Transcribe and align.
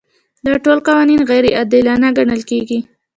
دا 0.45 0.53
ټول 0.63 0.77
قوانین 0.87 1.21
غیر 1.29 1.45
عادلانه 1.57 2.07
ګڼل 2.17 2.41
کیږي. 2.49 2.79